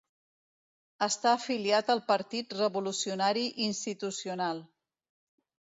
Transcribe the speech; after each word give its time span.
Està 1.07 1.33
afiliat 1.41 1.91
al 1.95 2.01
Partit 2.09 2.55
Revolucionari 2.63 3.45
Institucional. 3.67 4.65